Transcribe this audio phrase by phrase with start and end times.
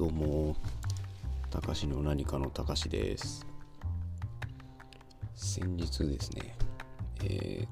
[0.00, 0.56] どうも、
[1.50, 3.46] たかしの何かのたかしです。
[5.34, 6.56] 先日ですね、
[7.22, 7.68] えー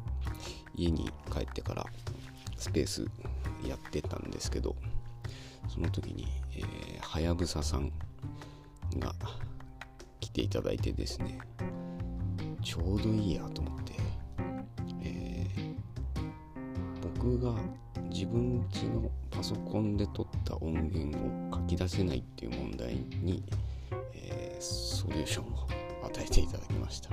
[0.74, 1.86] 家に帰ってから
[2.58, 3.06] スペース
[3.66, 4.76] やってたんですけど、
[5.68, 7.90] その時に、えーはやぶささん
[8.98, 9.14] が
[10.20, 11.38] 来ていただいてですね、
[12.62, 13.94] ちょうどいいやと思って、
[15.02, 15.74] えー
[17.14, 17.54] 僕が
[18.10, 23.42] 自分家のパソコンで撮った音源を書き出せないっていう問題に、
[24.14, 25.68] えーソリューションを
[26.04, 27.10] 与えていただきました。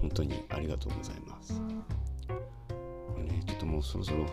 [0.00, 1.54] 本当にありがとうございます。
[2.28, 4.26] これねちょっともうそろそろ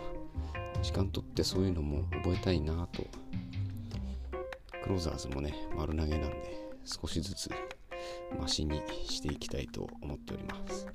[0.82, 3.02] 時間取ってそういうのも覚えたいなと。
[4.82, 7.50] クローザーズもね丸投げなんで少しずつ
[8.38, 10.86] マシにしていきたいと思っております。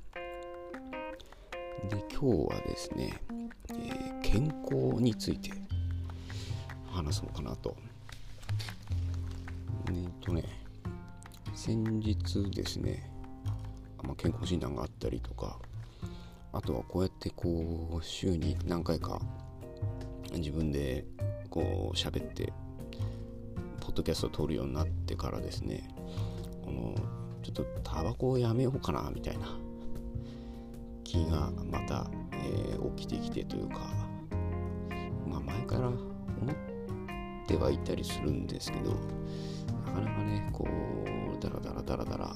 [1.90, 3.22] で今日はですね、
[3.70, 5.52] えー健康について
[6.89, 7.75] 話そうかなと。
[9.89, 10.44] えっとね、
[11.53, 13.12] 先日ですね、
[14.02, 15.59] まあ、健康診断があったりとか、
[16.52, 19.22] あとはこうやってこう週に何回か
[20.34, 21.06] 自分で
[21.52, 22.52] こう喋って、
[23.81, 25.88] ポッドキャストを撮るようになってからですね、
[26.64, 26.95] この
[27.44, 29.47] ちょっとタバコをやめようかなみたいな
[31.03, 34.03] 気がまた、えー起きてきてというか、
[35.34, 38.92] まあ、前から思ってはいたりするんですけど
[39.86, 42.36] なかなかねこうダラダラダラダラ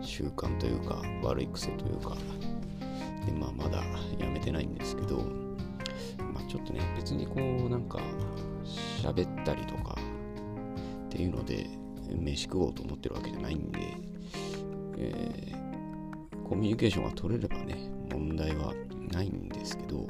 [0.00, 2.16] 習慣というか悪い癖というか
[3.26, 3.82] で、まあ、まだ
[4.18, 5.18] やめてないんですけど、
[6.32, 8.00] まあ、ちょっとね別にこうなんか
[9.02, 9.96] 喋ったりとか
[11.06, 11.66] っていうので
[12.10, 13.80] 飯食おうと思ってるわけじゃないんで、
[14.98, 15.62] えー
[16.52, 18.74] コミュニケーションが取れればね問題は
[19.10, 20.06] ないんですけど、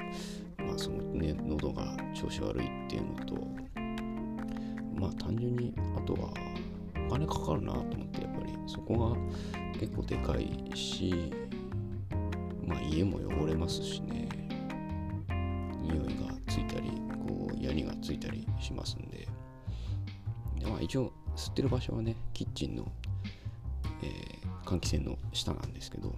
[1.22, 3.34] ね、喉が調子悪いっていうのと、
[4.94, 6.32] まあ単純に、あとは
[7.08, 9.16] お金かかるなと思って、やっぱりそこが
[9.78, 11.32] 結構でかいし、
[12.66, 14.28] まあ家も汚れますしね、
[15.80, 16.90] 匂いがついたり、
[17.26, 19.28] こう、ヤニがついたりしますんで、
[20.58, 22.92] でまあ一応吸ってる場所はね、キッチンの、
[24.02, 26.08] えー換気扇の下なんですけど、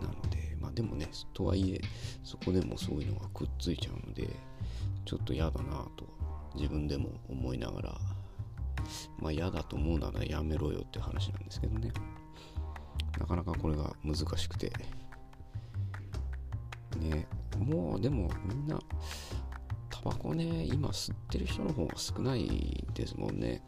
[0.00, 0.33] なので、
[0.74, 1.80] でもね、とはいえ、
[2.22, 4.28] そこでもそういうのがくっついちゃうので、
[5.04, 6.06] ちょっと嫌だなと
[6.54, 7.98] 自分でも思いながら、
[9.18, 11.92] まあ嫌だと思うならやめろよって話なんですけどね。
[13.18, 14.72] なかなかこれが難しくて。
[16.98, 17.26] ね、
[17.58, 18.78] もうでもみんな、
[19.90, 23.62] タバコね、今吸ってる人の方が少ないですもんね。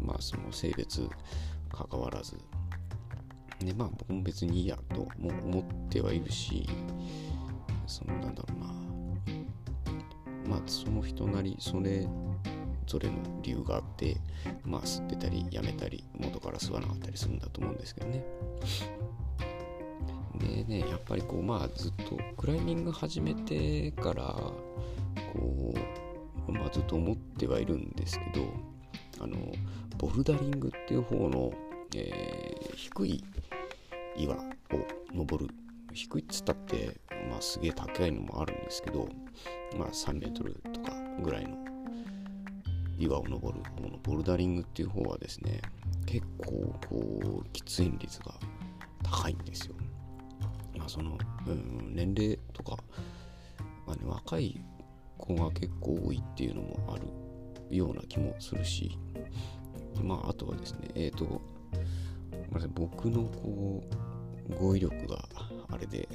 [0.00, 1.08] まあその性別
[1.70, 2.36] 関わらず。
[3.60, 6.68] で、まあ僕も別にいいやとも思ってはいるし、
[7.86, 8.66] そのなんだろうな。
[10.50, 12.06] まあその人なり、それ
[12.86, 14.16] ぞれの理由があって、
[14.64, 18.24] まあ吸ってたりやめたり、元から吸わなかったりするんだと思うんですけどね。
[20.38, 24.54] でね、やっぱりこうまあずっとクライミング始めてから、こ
[26.48, 28.46] う、まあずっと思ってはいるんですけど、
[29.22, 29.36] あの、
[29.98, 31.52] ボルダリングっていう方の、
[31.96, 33.24] えー低い
[34.16, 34.40] 岩を
[35.12, 35.54] 登る。
[35.92, 39.08] 低いっつったってまあすげえ高いのもあるんですけど
[39.76, 41.56] まあ3メートルとかぐらいの
[42.98, 43.62] 岩を登る。
[43.70, 45.60] 方のボルダリングっていう方はですね
[46.06, 48.34] 結構こう喫煙率が
[49.02, 49.74] 高いんですよ。
[50.76, 52.76] まあその、うん、年齢とか、
[53.86, 54.60] まあね、若い
[55.18, 58.96] 子が結構多いっていうのもあるような気もするし
[60.02, 61.40] まああとはですねえっ、と
[62.50, 62.60] ごめん。
[62.60, 63.82] なさい僕のこ
[64.50, 65.24] う語彙力が
[65.70, 66.06] あれで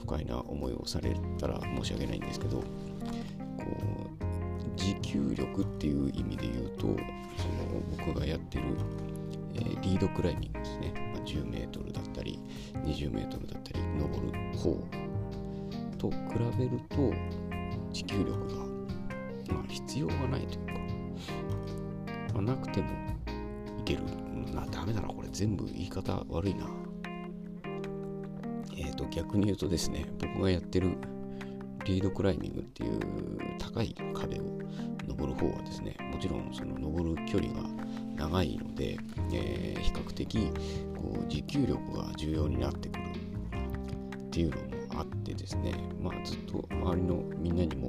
[0.00, 2.64] 不快な思いをされたら申し訳ないんですけどこう
[4.76, 6.96] 持久力っていう意味で言うとその
[8.06, 8.64] 僕がやってる、
[9.54, 12.38] えーリードクライミングですね、まあ、10メートルだったり
[12.84, 14.74] 20メートルだったり登る方
[15.98, 16.16] と比
[16.58, 17.12] べると
[17.92, 18.54] 持久力が、
[19.54, 20.72] まあ、必要がないというか、
[22.34, 22.88] まあ、なくても
[23.78, 24.23] いける。
[24.52, 26.66] なダメだなこれ全部言い方悪いな。
[28.76, 30.96] えっ、と逆に言うとですね僕がやってる
[31.84, 32.98] リードクライミングっていう
[33.58, 34.42] 高い壁を
[35.06, 37.68] 登る方はですねもちろんその登る距離が
[38.16, 38.96] 長いので、
[39.32, 40.50] えー比較的
[40.96, 43.02] こう持久力が重要になってくる
[44.26, 47.88] っていうのもあってですねまあずっと周りのみんなにも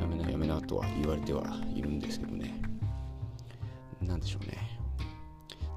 [0.00, 1.44] やめなやめなとは言われては
[1.74, 2.60] いるんですけどね。
[4.00, 4.77] なんでしょうね。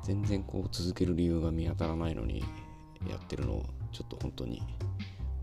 [0.04, 2.44] 全然こう続ける理由が見当たらないのに
[3.10, 4.62] やってるのちょっと本当に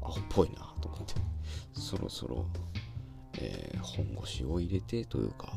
[0.02, 1.14] アホっぽいなと思って。
[1.72, 2.46] そろそろ、
[3.38, 5.52] えー本腰を入れてというか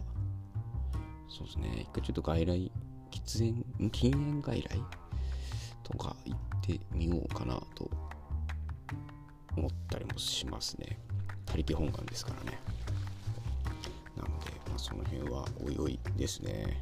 [1.28, 1.82] そうですね。
[1.82, 2.72] 一回ちょっと外来
[3.12, 3.40] 喫
[3.78, 4.82] 煙禁煙外来
[5.84, 7.90] とか行ってみようかなと
[9.58, 10.98] 思ったりもしますね。
[11.46, 12.60] 他力本願ですからね。
[14.16, 16.82] なので、まあ、その辺はおいおいですね。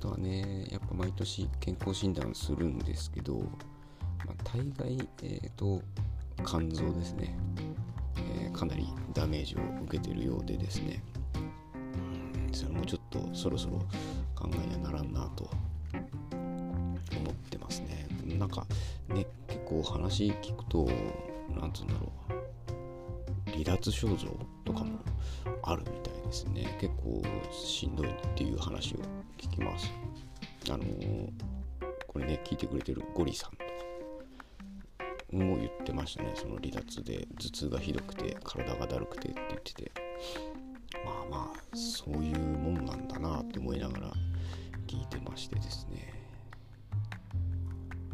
[0.00, 5.82] とはねやっぱ毎年健康診断するんですけど、まあ、大概えっ、ー、と
[6.44, 7.36] 肝臓ですね、
[8.16, 11.02] えー、かなりダメージを受けてるようでですね。
[12.52, 13.78] それもちょっとそろそろ
[14.34, 15.48] 考えにはならんなと
[15.94, 18.08] 思ってますね。
[18.38, 18.66] なんか
[19.08, 20.88] ね結構話聞くと
[21.60, 22.12] 何つうんだろ
[23.46, 23.50] う。
[23.52, 24.28] 離脱症状
[24.64, 24.98] とかも
[25.62, 26.76] あるみたいですね。
[26.80, 28.98] 結構しんどいっていう話を
[29.40, 29.90] 聞きます。
[30.68, 31.30] あのー、
[32.06, 33.50] これね聞いてくれてるゴリさん。
[33.50, 33.56] と
[35.38, 36.32] かも言ってましたね。
[36.34, 39.92] その離脱で頭痛がひどくて体がだるくてって言ってて。
[41.04, 44.12] まあまあそういうもんなんだなって思いながら
[44.86, 46.12] 聞いてましてですね。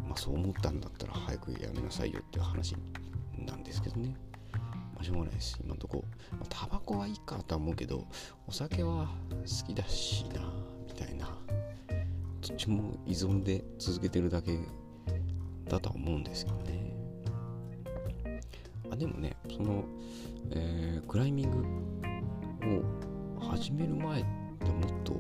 [0.07, 2.77] まあそう思ったんだったら早くやめなさいよっていう話
[3.45, 4.15] なんですけどね。
[4.95, 5.59] まあしょうがないです。
[5.65, 6.05] 今んとこ。
[6.33, 8.07] まあ、タバコはいいかとは思うけど
[8.47, 10.76] お酒は好きだしな。
[10.99, 11.27] みたいな
[12.41, 14.59] どっちも依存で続けてるだけ
[15.69, 16.97] だとは思うんですけどね。
[18.91, 19.85] あでもねその、
[20.53, 21.59] えー、クライミング
[23.37, 24.25] を始める前っ
[24.65, 25.19] てもっとこ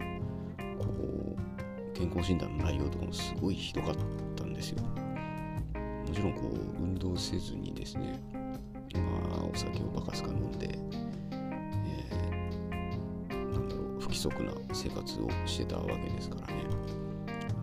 [1.36, 3.94] う健康診断の内容とかもすごいひどかっ
[4.34, 4.82] たんですよ。
[4.82, 8.18] もちろんこう運動せずにですね
[8.94, 10.78] まあお酒をバカすか飲んで、
[14.16, 16.64] 規則な生活をしてたわけですからね。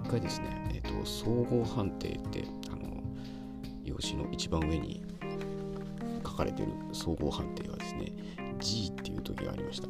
[0.06, 0.46] 一回ですね
[0.76, 3.02] え、ー、と総合判定ってあの
[3.84, 5.04] 用紙の一番上に
[6.24, 8.12] 書かれてる総合判定がですね
[8.60, 9.88] G っていう時がありました、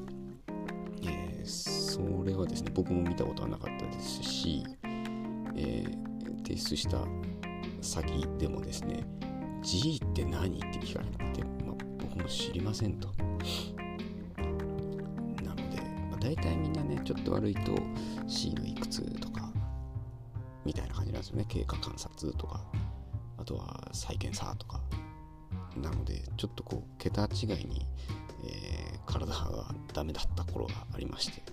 [1.04, 4.64] えー、それはですね僕も見たことはなかったですし、
[5.58, 7.00] えー、提出した
[7.82, 9.06] 先でもですね
[9.62, 13.10] G って何って聞かれて、ま、僕も知りませんと、
[16.24, 17.76] 大体みんなねちょっと悪いと
[18.28, 19.52] C のいくつとか
[20.64, 21.46] みたいな感じなんですよね。
[21.50, 22.62] 経過観察とか
[23.38, 24.80] あとは再検査とか。
[25.76, 27.86] なのでちょっとこう桁違いに、
[28.46, 31.44] えー、体がダメだった頃がありまして。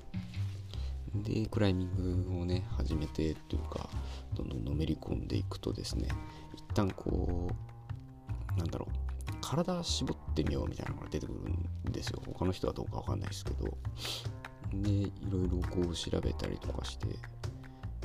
[1.15, 3.91] でクライミングをね始めてというか
[4.35, 6.07] どんどんのめり込んでいくとですね
[6.55, 7.51] 一旦こ
[8.55, 11.41] うなんだろう体絞ってみようみたいなのが出てくる
[11.89, 12.23] んですよ。
[12.25, 13.77] 他の人はどうかわかんないですけど。
[14.73, 17.07] でいろいろこう調べたりとかして、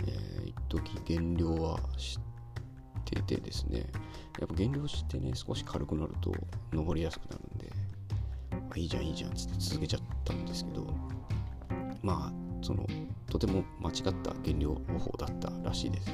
[0.08, 2.20] えー、一時減量はし
[3.06, 3.86] ててですね。
[4.40, 6.32] やっぱ減量してね少し軽くなると
[6.74, 7.72] 登りやすくなるんで、
[8.70, 10.86] ま、いいじゃんいいじゃんっつって続けちゃったんですけど
[12.02, 12.86] まあその
[13.30, 16.12] とても間違った減量方法だったらしいです。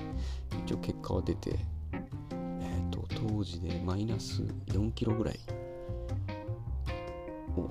[0.66, 1.58] 一応結果は出て
[1.92, 5.40] えっ、ー、と当時でマイナス4キロぐらい
[7.58, 7.70] を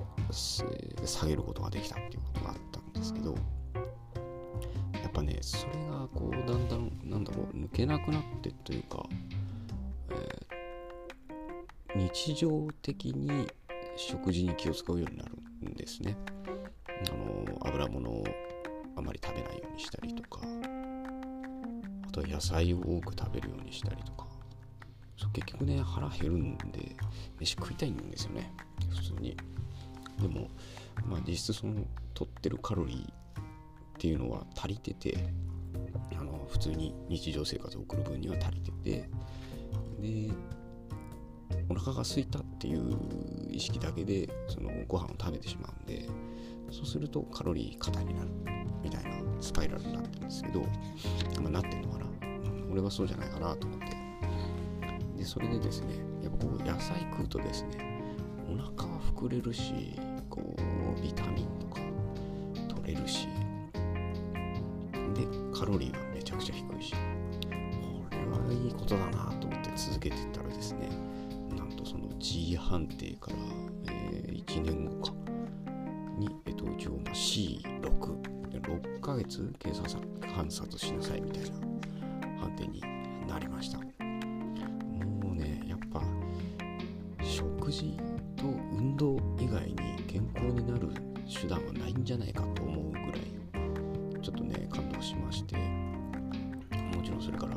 [1.05, 2.70] 下げることができたっていうことがあったん
[3.01, 3.35] ですけど
[5.01, 9.03] やっぱねそれがこうだんだんなんだろう抜けなくなってというか、
[10.11, 13.47] えー、日常的に
[13.97, 15.31] 食事に気を使うようになる
[15.69, 16.15] んですね。
[16.87, 18.23] あの油物を
[18.95, 20.39] あまり食べないようにしたりとか
[22.07, 24.27] あとは野菜を多く食べるようにしたりとか。
[25.33, 26.95] 結局ね腹減るんで
[27.39, 28.51] 飯食いたいんですよね
[28.89, 29.37] 普通に。
[30.19, 30.49] でも
[31.05, 31.85] まあ実質その
[32.21, 33.03] 取ってるカロリーっ
[33.97, 35.17] ていうのは足りてて
[36.15, 39.09] あの普通に日常生活を送る分には足りてて
[39.99, 40.29] で
[41.67, 42.95] お腹が空いたっていう
[43.49, 46.07] 意識だけでそのご飯を食べてしまうんで
[46.69, 48.29] そうするとカロリー過多になる
[48.83, 49.09] みたいな
[49.39, 50.63] スパイラルになってるんですけど、
[51.41, 52.05] ま、なってんのかな、
[52.71, 53.87] 俺はそうじゃないかなと思って。
[55.17, 58.03] でそれでですねやっぱこう野菜食うとですね
[58.47, 59.99] お腹は膨れるし
[60.29, 61.80] こうビタミンとか
[62.93, 63.27] れるし。
[65.13, 66.93] でカロリーはめちゃくちゃ低いし。
[66.93, 66.99] こ
[68.11, 70.89] れはいいことだなと思って続けてたらですね
[71.55, 73.37] なんとその G 判定から、
[73.91, 75.13] えー、1年後か。
[76.17, 79.89] に、えっと、一応 C6 6ヶ月警察
[80.35, 81.49] 観察しなさいみたいな
[82.39, 82.81] 判定に
[83.27, 83.79] なりました。
[83.79, 83.85] も
[85.31, 86.01] うねやっぱ
[87.23, 87.97] 食事
[88.35, 90.89] と運動以外に健康になる
[91.27, 92.70] 手段はないんじゃないかと思うぐらいちょっと
[95.01, 95.55] ね感動しまして
[96.97, 97.55] もちろんそれから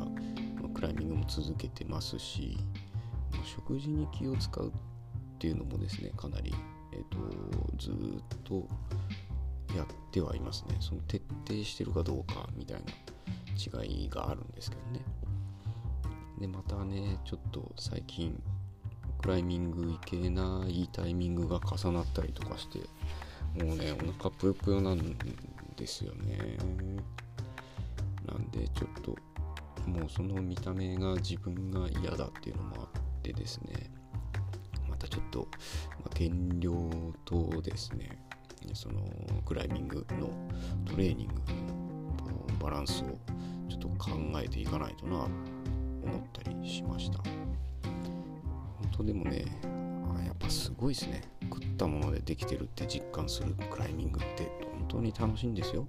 [0.73, 2.57] クライミングも続けてますし
[3.43, 4.71] 食事に気を使うっ
[5.37, 6.53] ていうのもですねかなり、
[6.93, 7.17] えーと
[7.77, 7.93] ずっ
[8.43, 8.67] と
[9.75, 10.77] やってはいますね。
[10.79, 15.01] その徹底してるかどうかみたいな違いがあるんですけどね。
[16.39, 18.41] でまたねちょっと最近
[19.21, 22.79] クライミング行けないタイミングが重なったりとかして
[23.63, 25.17] もうねお腹ぷよぷよなん
[25.75, 26.57] ですよね。
[28.25, 29.15] なんでちょっと
[29.89, 33.91] もうその見た目が自分が嫌だっていうのもあってですね。
[34.89, 35.47] またちょっと、
[36.03, 36.73] まあ、減量
[37.25, 38.17] とですね。
[38.73, 38.99] その
[39.45, 40.27] クライミングの
[40.85, 43.05] トレーニングのバランスを
[43.69, 44.11] ちょっと考
[44.43, 45.29] えていかないとな思っ
[46.33, 47.19] たりしました。
[47.19, 49.45] 本当でもね
[50.17, 51.21] あやっぱすごいですね。
[51.43, 55.87] 食ったものでできてるって実感するクライミングって本当に楽しいんですよ。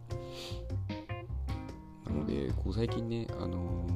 [2.07, 3.87] なのでこう最近ねあの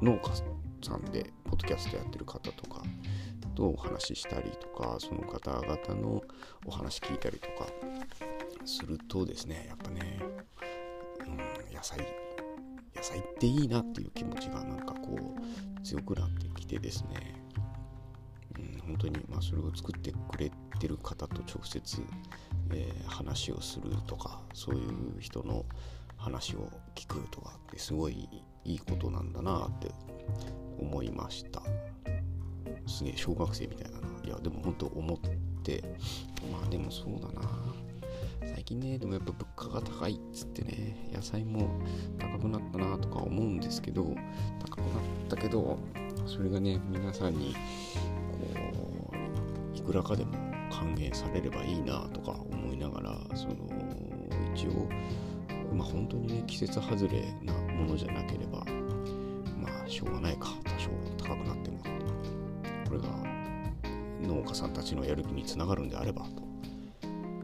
[0.00, 0.30] ー、農家
[0.82, 2.82] さんでポッドキャストやってる方とか
[3.56, 6.22] とお話ししたりとかその方々の
[6.66, 7.66] お話聞いたりとか
[8.64, 10.20] するとですねやっぱね、
[11.26, 11.98] うん、野菜
[12.94, 17.34] 野菜っていいなっていう気持ちがなんかこう強くなってきてですね、
[18.58, 22.02] うん、本当にまあそれを作ってくれてる方と直接、
[22.72, 25.64] えー、話をするとかそういう人の
[26.16, 28.28] 話を聞くとかってすごい
[28.64, 29.90] いいことなんだなって
[30.78, 31.62] 思いました。
[32.86, 35.18] すげえ小学生みたいだないやでも本当思っ
[35.62, 35.82] て
[36.52, 37.48] まあでもそうだな。
[38.54, 41.80] 最近ねでもやっぱ物価が高いっつってね野菜も
[42.18, 44.14] 高くなったなとか思うんですけど
[44.64, 44.88] 高くなっ
[45.28, 45.78] たけど
[46.26, 47.54] それがね皆さんに
[48.32, 49.12] こ
[49.74, 50.32] ういくらかでも
[50.70, 53.54] 還元されればいいなとか思いながらその
[54.54, 54.88] 一応
[55.76, 58.64] まあ本当にね季節外れなものじゃなければ
[59.60, 60.48] まあしょうがないか。
[60.64, 61.78] 多少高くなっても
[62.88, 63.08] これが
[64.22, 66.42] 農家さんたちのやる気につながるんであればと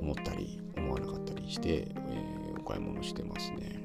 [0.01, 3.79] 思ったり思わなかったりして、えー、お買い物してますね。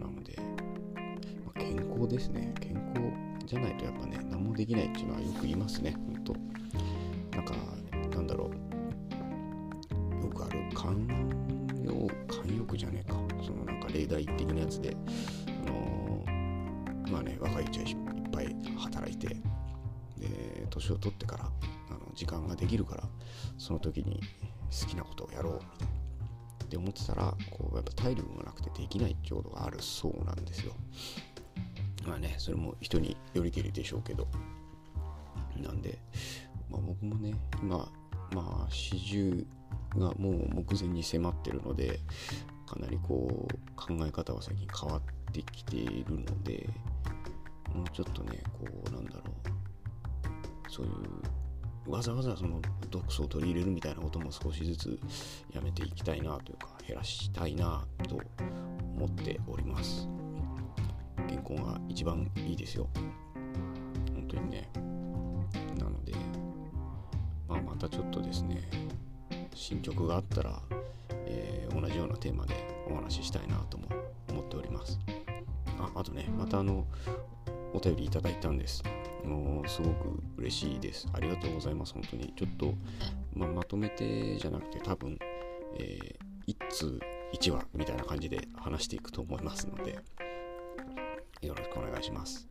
[0.00, 0.36] なので、
[1.44, 2.52] まあ、健康ですね。
[2.60, 3.12] 健康
[3.46, 6.36] じゃないとやっぱね何もできないっていうのはよく言いますね本当。
[7.36, 7.54] なんか
[20.68, 23.04] 年を取ってからあの時間ができるから
[23.58, 24.20] その時に
[24.70, 25.96] 好きなことをやろうみたいな。
[26.66, 30.72] って思ってたらこうやっぱ体力がなくてできないってことがあるそうなんですよ。
[32.06, 34.26] まあねそれも人によりけりでしょうけど。
[35.62, 35.98] なんで、
[36.70, 37.88] まあ、僕もね今
[38.32, 39.46] まあ40
[39.96, 42.00] がもう目前に迫ってるので
[42.66, 46.68] かなりこう考え方は最近変わってきているので
[47.74, 48.85] もうちょっとねこう
[50.76, 50.88] そうい
[51.86, 55.00] うわざわざその毒素を取り入れるみたいなことも少しずつ
[55.54, 58.20] やめていきたいなというか減らしたいなと
[58.96, 60.06] 思っております。
[61.28, 62.88] 健康が一番いいですよ。
[64.14, 64.68] 本当にね。
[65.78, 66.12] なので
[67.48, 68.68] まあまたちょっとですね
[69.54, 70.60] 進捗があったら、
[71.10, 72.54] えー、同じようなテーマで
[72.90, 73.86] お話ししたいなとも
[74.28, 74.98] 思っております。
[75.78, 76.86] ああとねまたあの
[77.72, 78.82] お便りいただいたんです。
[79.26, 81.08] もうすごく嬉しいです。
[81.12, 82.32] ありがとうございます本当に。
[82.36, 82.74] ちょっと、
[83.34, 85.18] ままとめてじゃなくて多分、
[85.78, 87.00] えー、1通
[87.34, 89.98] 1話みたいな感じで話していくと思いますので
[91.42, 92.48] よろしくお願いします。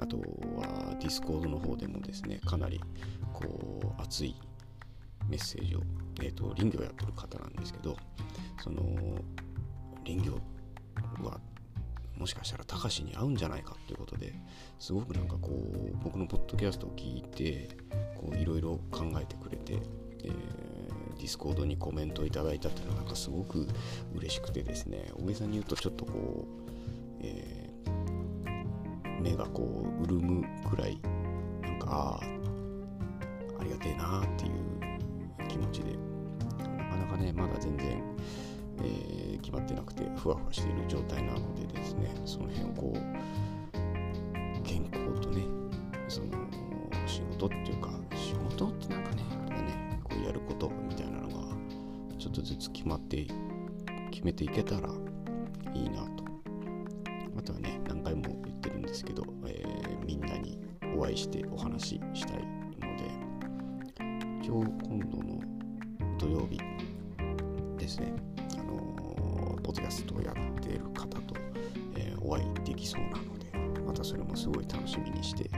[0.00, 2.80] あとはディスコードの方でもですねかなり
[3.32, 4.34] こう熱い
[5.28, 5.80] メッセージを、
[6.20, 7.96] えーと、林業やってる方なんですけど
[8.62, 8.82] その
[10.04, 10.40] 林業は
[12.24, 14.32] もしかしたらたかしに合うんじゃないかということで
[14.78, 17.68] すごくなんかこう僕のポッドキャストを聞いて
[18.40, 19.74] いろいろ考えてくれて、
[20.24, 23.68] えー、ディスコードにコメントをいただいたっていうのはなんかすごく
[24.14, 30.98] 嬉しくてですね大げさに言うとちょっとこう、えー、目がこう潤むくらい
[31.60, 35.92] なんかああありがてえなっていう気持ちで
[36.56, 38.02] なかなかねまだ全然、
[38.84, 45.42] えー、決まってなくてふわふわしている状態なのでですねその辺をこう健康とね
[46.08, 46.26] その
[47.06, 49.22] 仕事っていうか仕事ってなんかね
[49.62, 51.56] ねこうやることみたいなのが
[52.18, 53.26] ちょっとずつ決まって
[54.10, 54.88] 決めていけたら
[55.74, 56.24] いいなと。
[57.36, 60.58] あとはね何回も言ってるんですけど、えー、みんなに
[60.96, 62.64] お会いしてお話ししたい
[64.46, 65.40] 今日今度の
[66.18, 66.60] 土曜日
[69.74, 71.34] ドキャストをやっている方と、
[71.96, 75.50] えー、お会いできそうなので、またそれもすごい楽しみにして、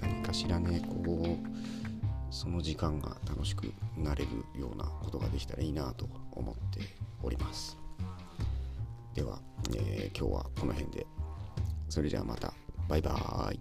[0.00, 6.80] 何かしらね、こう、その時間が楽しくなれるようなことができたらいいなと思って
[7.22, 7.78] おります。
[9.14, 9.38] では、
[9.74, 11.06] えー、今日はこの辺で。
[11.88, 12.52] それじゃあまた。
[12.88, 13.60] バイバーイ。